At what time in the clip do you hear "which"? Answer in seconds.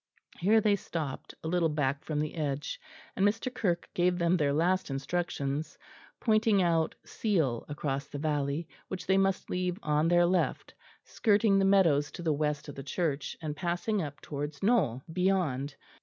8.87-9.05